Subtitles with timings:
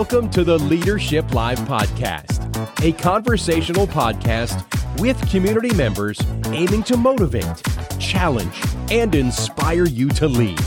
[0.00, 4.64] Welcome to the Leadership Live Podcast, a conversational podcast
[4.98, 7.62] with community members aiming to motivate,
[7.98, 8.58] challenge,
[8.90, 10.58] and inspire you to lead.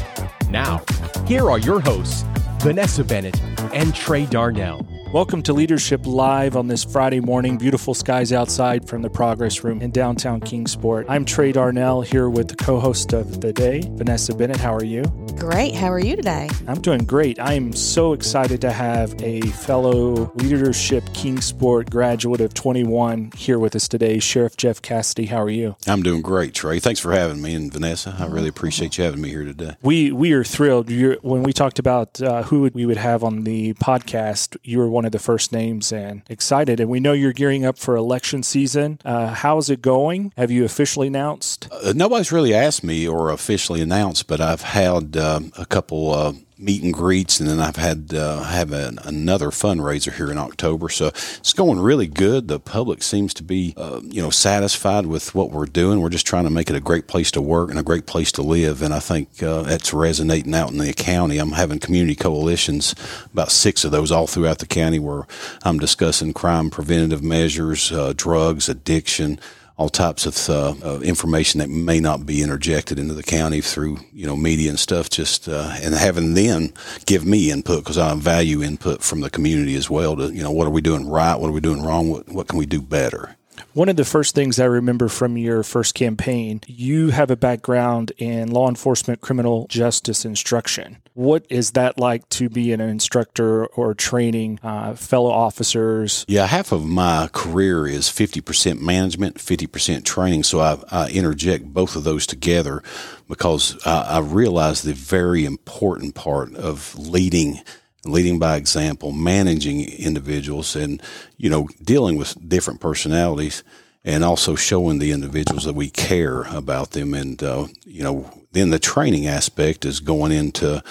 [0.51, 0.83] Now,
[1.25, 2.23] here are your hosts,
[2.59, 3.41] Vanessa Bennett
[3.73, 4.85] and Trey Darnell.
[5.11, 7.57] Welcome to Leadership Live on this Friday morning.
[7.57, 11.07] Beautiful skies outside from the Progress Room in downtown Kingsport.
[11.09, 14.57] I'm Trey Darnell here with the co host of the day, Vanessa Bennett.
[14.57, 15.22] How are you?
[15.37, 15.75] Great.
[15.75, 16.49] How are you today?
[16.67, 17.37] I'm doing great.
[17.37, 23.75] I am so excited to have a fellow Leadership Kingsport graduate of 21 here with
[23.75, 25.25] us today, Sheriff Jeff Cassidy.
[25.25, 25.75] How are you?
[25.85, 26.79] I'm doing great, Trey.
[26.79, 28.15] Thanks for having me, and Vanessa.
[28.17, 29.75] I really appreciate you having me here today.
[29.81, 30.89] We we are thrilled.
[30.89, 34.87] You're, when we talked about uh, who we would have on the podcast, you were
[34.89, 36.79] one of the first names and excited.
[36.79, 38.99] And we know you're gearing up for election season.
[39.03, 40.31] Uh, how's it going?
[40.37, 41.67] Have you officially announced?
[41.69, 46.33] Uh, nobody's really asked me or officially announced, but I've had um, a couple uh,
[46.57, 50.89] meet and greets, and then I've had uh, have an, another fundraiser here in October.
[50.89, 52.47] So it's going really good.
[52.47, 55.99] The public seems to be, uh, you know, satisfied with what we're doing.
[55.99, 58.31] We're just trying to make it a great place to work and a great place
[58.33, 61.37] to live, and I think uh, that's resonating out in the county.
[61.37, 62.95] I'm having community coalitions,
[63.31, 65.27] about six of those all throughout the county, where
[65.63, 69.39] I'm discussing crime preventative measures, uh, drugs, addiction
[69.77, 74.25] all types of uh, information that may not be interjected into the county through you
[74.27, 75.09] know media and stuff.
[75.09, 76.73] Just uh, and having them
[77.05, 80.15] give me input because I value input from the community as well.
[80.17, 82.47] To you know what are we doing right, what are we doing wrong, what what
[82.47, 83.35] can we do better.
[83.73, 88.11] One of the first things I remember from your first campaign, you have a background
[88.17, 90.97] in law enforcement criminal justice instruction.
[91.13, 96.25] What is that like to be an instructor or training uh, fellow officers?
[96.27, 100.43] Yeah, half of my career is 50% management, 50% training.
[100.43, 102.81] So I, I interject both of those together
[103.27, 107.61] because I, I realize the very important part of leading
[108.05, 111.01] leading by example, managing individuals, and
[111.37, 113.63] you know dealing with different personalities,
[114.03, 117.13] and also showing the individuals that we care about them.
[117.13, 120.83] And uh, you know, then the training aspect is going into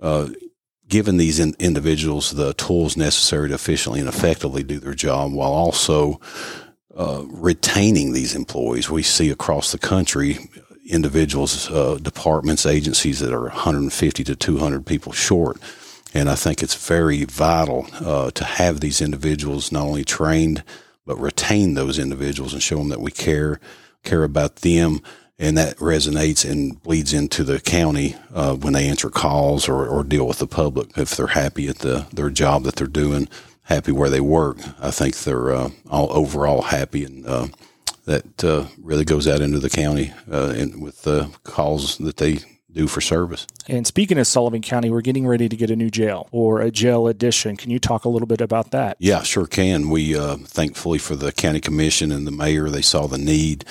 [0.00, 0.28] uh,
[0.88, 5.52] giving these in- individuals the tools necessary to efficiently and effectively do their job, while
[5.52, 6.20] also
[6.96, 8.90] uh, retaining these employees.
[8.90, 10.38] We see across the country
[10.84, 15.58] individuals, uh, departments, agencies that are 150 to 200 people short
[16.14, 20.62] and I think it's very vital uh, to have these individuals not only trained,
[21.06, 23.60] but retain those individuals and show them that we care,
[24.04, 25.00] care about them.
[25.38, 30.04] And that resonates and bleeds into the county uh, when they answer calls or, or
[30.04, 30.96] deal with the public.
[30.96, 33.28] If they're happy at the, their job that they're doing,
[33.62, 37.04] happy where they work, I think they're uh, all overall happy.
[37.04, 37.48] And uh,
[38.04, 42.40] that uh, really goes out into the county uh, and with the calls that they
[42.72, 43.46] do for service.
[43.68, 46.70] And speaking of Sullivan County, we're getting ready to get a new jail or a
[46.70, 47.56] jail addition.
[47.56, 48.96] Can you talk a little bit about that?
[48.98, 49.88] Yeah, sure can.
[49.88, 53.64] We uh, thankfully for the county commission and the mayor, they saw the need.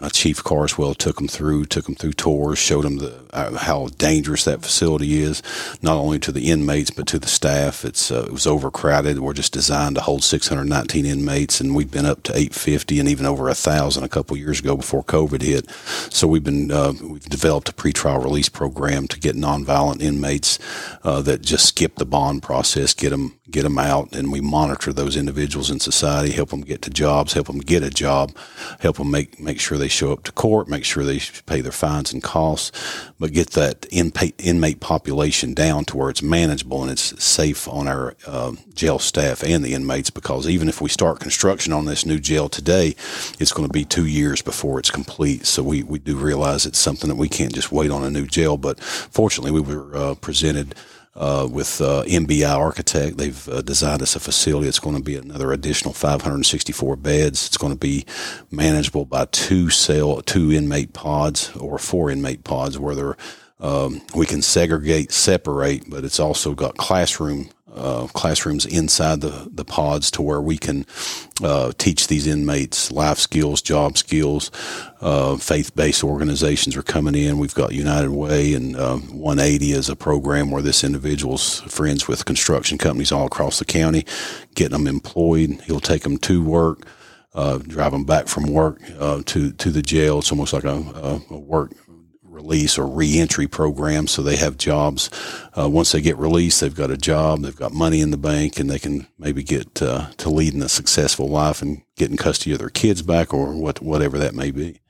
[0.00, 3.88] Uh, Chief Carswell took them through, took them through tours, showed them the uh, how
[3.98, 5.42] dangerous that facility is,
[5.82, 7.84] not only to the inmates but to the staff.
[7.84, 9.18] It's uh, it was overcrowded.
[9.18, 13.26] We're just designed to hold 619 inmates, and we've been up to 850 and even
[13.26, 15.70] over a thousand a couple years ago before COVID hit.
[16.12, 20.58] So we've been uh, we've developed a pretrial release release program to get nonviolent inmates
[21.02, 24.92] uh, that just skip the bond process, get them get them out, and we monitor
[24.92, 28.32] those individuals in society, help them get to jobs, help them get a job,
[28.80, 31.72] help them make make sure they show up to court, make sure they pay their
[31.72, 32.72] fines and costs,
[33.18, 37.86] but get that inmate, inmate population down to where it's manageable and it's safe on
[37.86, 40.10] our uh, jail staff and the inmates.
[40.10, 42.96] Because even if we start construction on this new jail today,
[43.38, 45.46] it's going to be two years before it's complete.
[45.46, 48.26] So we we do realize it's something that we can't just wait on a new
[48.34, 48.56] jail.
[48.56, 50.74] But fortunately, we were uh, presented
[51.16, 53.18] uh, with uh, MBI Architect.
[53.18, 54.68] They've uh, designed us a facility.
[54.68, 57.46] It's going to be another additional 564 beds.
[57.46, 58.04] It's going to be
[58.50, 63.16] manageable by two cell, two inmate pods or four inmate pods where
[63.60, 69.64] um, we can segregate, separate, but it's also got classroom uh, classrooms inside the, the
[69.64, 70.86] pods to where we can
[71.42, 74.50] uh, teach these inmates life skills, job skills.
[75.00, 77.38] Uh, faith based organizations are coming in.
[77.38, 82.24] We've got United Way and uh, 180 as a program where this individual's friends with
[82.24, 84.06] construction companies all across the county,
[84.54, 85.60] getting them employed.
[85.66, 86.86] He'll take them to work.
[87.34, 90.20] Uh, drive them back from work uh, to to the jail.
[90.20, 91.72] It's almost like a, a work
[92.44, 95.10] release or reentry program so they have jobs.
[95.58, 98.60] Uh, once they get released, they've got a job, they've got money in the bank,
[98.60, 102.58] and they can maybe get uh, to leading a successful life and getting custody of
[102.58, 104.80] their kids back or what, whatever that may be.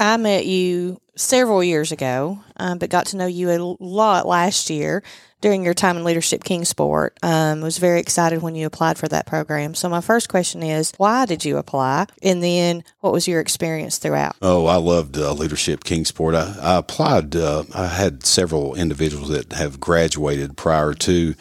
[0.00, 4.70] I met you several years ago, um, but got to know you a lot last
[4.70, 5.02] year
[5.40, 7.16] during your time in Leadership Kingsport.
[7.22, 9.74] Um, was very excited when you applied for that program.
[9.74, 12.06] So my first question is, why did you apply?
[12.22, 14.36] And then what was your experience throughout?
[14.42, 16.34] Oh, I loved uh, Leadership Kingsport.
[16.34, 17.36] I, I applied.
[17.36, 21.34] Uh, I had several individuals that have graduated prior to,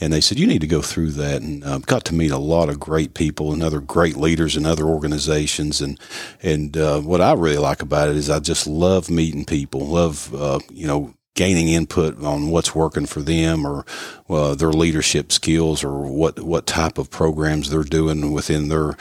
[0.00, 2.38] and they said you need to go through that, and uh, got to meet a
[2.38, 5.98] lot of great people and other great leaders in other organizations, and
[6.42, 9.80] and uh, what I really like about it is I just love meeting people.
[9.86, 13.84] Love uh, you know gaining input on what's working for them or
[14.30, 18.96] uh, their leadership skills or what, what type of programs they're doing within their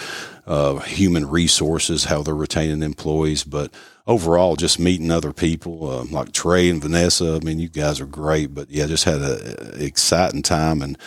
[0.47, 3.43] uh, human resources, how they're retaining employees.
[3.43, 3.71] But
[4.07, 7.39] overall, just meeting other people uh, like Trey and Vanessa.
[7.39, 8.53] I mean, you guys are great.
[8.53, 10.81] But yeah, just had an exciting time.
[10.81, 10.97] And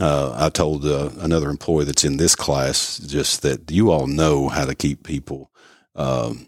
[0.00, 4.48] uh, I told uh, another employee that's in this class just that you all know
[4.48, 5.50] how to keep people
[5.96, 6.46] um,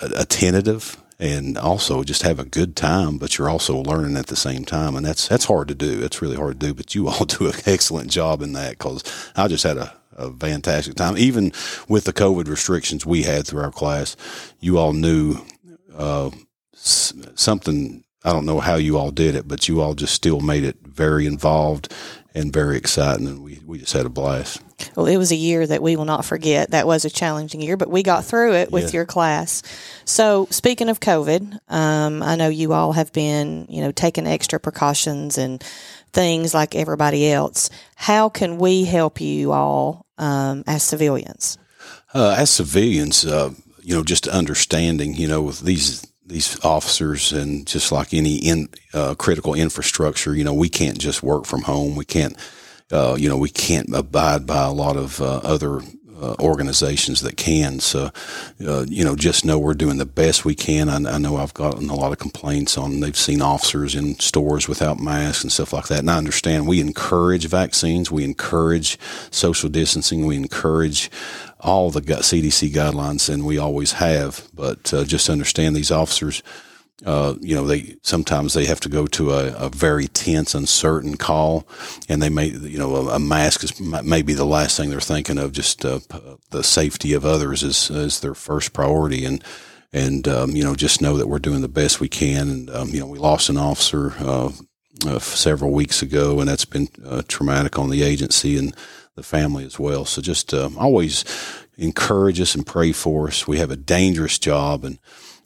[0.00, 4.64] attentive and also just have a good time, but you're also learning at the same
[4.64, 4.96] time.
[4.96, 6.02] And that's, that's hard to do.
[6.02, 9.02] It's really hard to do, but you all do an excellent job in that because
[9.34, 11.16] I just had a, a fantastic time.
[11.16, 11.52] Even
[11.88, 14.16] with the COVID restrictions we had through our class,
[14.60, 15.38] you all knew,
[15.96, 16.30] uh,
[16.74, 20.64] something, I don't know how you all did it, but you all just still made
[20.64, 21.92] it very involved
[22.36, 23.26] and very exciting.
[23.26, 24.60] And we, we just had a blast.
[24.94, 26.70] Well, it was a year that we will not forget.
[26.70, 28.98] That was a challenging year, but we got through it with yeah.
[28.98, 29.62] your class.
[30.04, 34.60] So, speaking of COVID, um, I know you all have been, you know, taking extra
[34.60, 35.64] precautions and
[36.12, 37.70] things like everybody else.
[37.94, 41.56] How can we help you all um, as civilians?
[42.14, 43.52] Uh, as civilians, uh,
[43.82, 48.68] you know, just understanding, you know, with these these officers and just like any in
[48.92, 51.96] uh, critical infrastructure, you know, we can't just work from home.
[51.96, 52.36] We can't,
[52.90, 55.80] uh, you know, we can't abide by a lot of uh, other
[56.20, 57.80] uh, organizations that can.
[57.80, 58.10] So,
[58.66, 60.88] uh, you know, just know we're doing the best we can.
[60.88, 64.68] I, I, know I've gotten a lot of complaints on they've seen officers in stores
[64.68, 66.00] without masks and stuff like that.
[66.00, 68.98] And I understand we encourage vaccines, we encourage
[69.30, 71.10] social distancing, we encourage
[71.60, 74.48] all the CDC guidelines, and we always have.
[74.54, 76.42] But uh, just understand these officers.
[77.04, 81.16] Uh, you know, they sometimes they have to go to a, a, very tense, uncertain
[81.16, 81.68] call,
[82.08, 85.36] and they may, you know, a, a mask is maybe the last thing they're thinking
[85.36, 85.52] of.
[85.52, 85.98] Just uh,
[86.50, 89.44] the safety of others is is their first priority, and
[89.92, 92.48] and um, you know, just know that we're doing the best we can.
[92.48, 94.52] And um, you know, we lost an officer uh,
[95.06, 98.74] uh several weeks ago, and that's been uh, traumatic on the agency, and
[99.16, 100.06] the family as well.
[100.06, 101.24] So just uh, always
[101.76, 103.46] encourage us and pray for us.
[103.46, 104.98] We have a dangerous job, and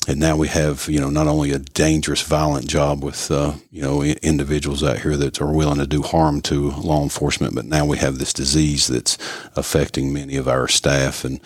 [0.09, 3.83] and now we have you know not only a dangerous, violent job with uh, you
[3.83, 7.85] know individuals out here that are willing to do harm to law enforcement, but now
[7.85, 9.19] we have this disease that's
[9.57, 11.41] affecting many of our staff, and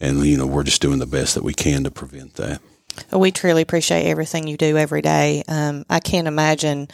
[0.00, 2.60] and you know we're just doing the best that we can to prevent that.
[3.12, 5.44] We truly appreciate everything you do every day.
[5.48, 6.88] Um, I can't imagine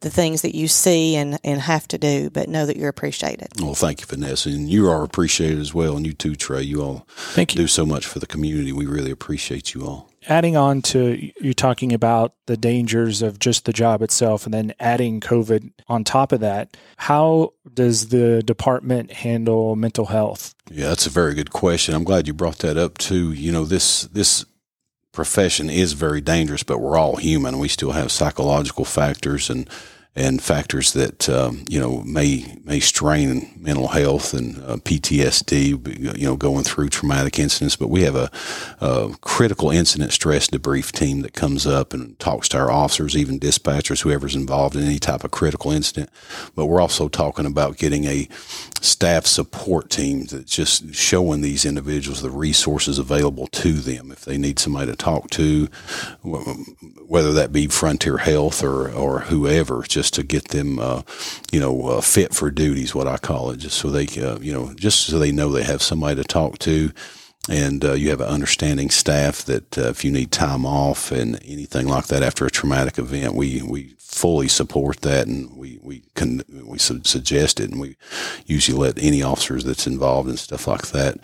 [0.00, 3.48] the things that you see and, and have to do, but know that you're appreciated.
[3.60, 4.48] Well, thank you, Vanessa.
[4.48, 5.96] And you are appreciated as well.
[5.96, 6.62] And you too, Trey.
[6.62, 7.60] You all thank you.
[7.60, 8.72] do so much for the community.
[8.72, 10.10] We really appreciate you all.
[10.28, 14.74] Adding on to you talking about the dangers of just the job itself and then
[14.78, 20.54] adding COVID on top of that, how does the department handle mental health?
[20.70, 21.94] Yeah, that's a very good question.
[21.94, 23.32] I'm glad you brought that up too.
[23.32, 24.44] You know, this this
[25.18, 27.58] profession is very dangerous, but we're all human.
[27.58, 29.68] We still have psychological factors and
[30.18, 36.18] and factors that um, you know may may strain mental health and uh, PTSD.
[36.18, 37.76] You know, going through traumatic incidents.
[37.76, 38.30] But we have a,
[38.80, 43.38] a, critical incident stress debrief team that comes up and talks to our officers, even
[43.38, 46.10] dispatchers, whoever's involved in any type of critical incident.
[46.56, 48.28] But we're also talking about getting a
[48.80, 54.38] staff support team that's just showing these individuals the resources available to them if they
[54.38, 55.66] need somebody to talk to,
[56.22, 59.82] whether that be Frontier Health or or whoever.
[59.82, 61.02] Just just to get them, uh,
[61.52, 64.52] you know, uh, fit for duties, what I call it, just so they, uh, you
[64.52, 66.90] know, just so they know they have somebody to talk to.
[67.50, 71.38] And uh, you have an understanding staff that uh, if you need time off and
[71.44, 76.02] anything like that after a traumatic event, we, we fully support that and we, we
[76.14, 77.96] can, we suggest it and we
[78.46, 81.16] usually let any officers that's involved and stuff like that,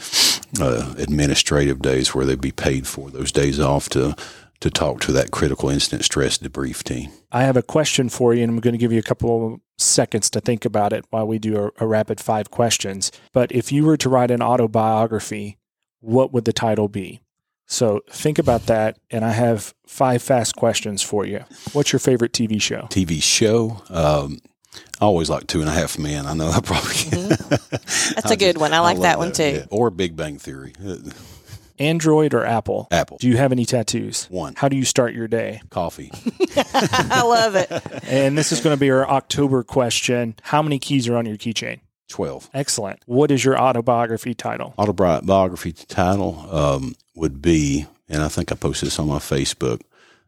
[0.99, 4.15] administrative days where they'd be paid for those days off to,
[4.61, 7.11] to talk to that critical incident stress debrief team.
[7.33, 9.61] I have a question for you, and I'm going to give you a couple of
[9.79, 13.13] seconds to think about it while we do a, a rapid five questions.
[13.33, 15.59] But if you were to write an autobiography,
[16.01, 17.21] what would the title be?
[17.67, 21.45] So think about that, and I have five fast questions for you.
[21.73, 22.83] What's your favorite TV show?
[22.91, 23.83] TV show.
[23.89, 24.41] Um,
[25.01, 26.27] I always like Two and a Half Men.
[26.27, 26.91] I know I probably.
[26.91, 28.15] Mm-hmm.
[28.15, 28.73] That's I a good just, one.
[28.73, 29.45] I like I that, that, one too.
[29.45, 29.67] Yeah.
[29.71, 30.75] Or Big Bang Theory.
[31.79, 32.89] Android or Apple?
[32.91, 33.19] Apple.
[33.19, 34.27] Do you have any tattoos?
[34.31, 34.55] One.
[34.57, 35.61] How do you start your day?
[35.71, 36.11] Coffee.
[36.57, 37.71] I love it.
[38.05, 40.37] And this is going to be our October question.
[40.43, 41.81] How many keys are on your keychain?
[42.09, 42.51] 12.
[42.55, 43.01] Excellent.
[43.07, 44.75] What is your autobiography title?
[44.79, 49.81] Autobiography title um, would be, and I think I posted this on my Facebook.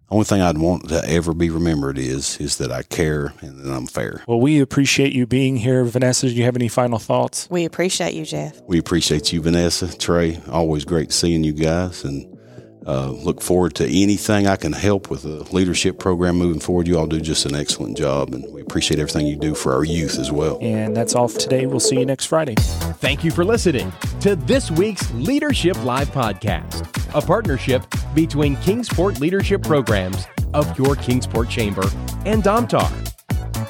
[0.08, 3.72] Only thing I'd want to ever be remembered is is that I care and that
[3.72, 4.22] I'm fair.
[4.28, 5.84] Well, we appreciate you being here.
[5.84, 7.48] Vanessa, do you have any final thoughts?
[7.50, 8.60] We appreciate you, Jeff.
[8.62, 10.40] We appreciate you, Vanessa, Trey.
[10.48, 12.35] Always great seeing you guys, and
[12.86, 16.86] uh, look forward to anything I can help with the leadership program moving forward.
[16.86, 19.84] You all do just an excellent job, and we appreciate everything you do for our
[19.84, 20.58] youth as well.
[20.60, 21.66] And that's all for today.
[21.66, 22.54] We'll see you next Friday.
[22.56, 29.62] Thank you for listening to this week's Leadership Live podcast, a partnership between Kingsport Leadership
[29.62, 30.24] Programs
[30.54, 31.84] of your Kingsport Chamber
[32.24, 32.90] and Domtar.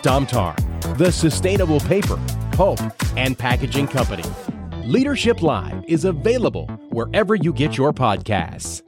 [0.02, 2.18] Domtar, the sustainable paper,
[2.52, 2.80] pulp,
[3.16, 4.24] and packaging company.
[4.84, 8.85] Leadership Live is available wherever you get your podcasts.